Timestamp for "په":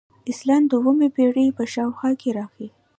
1.57-1.63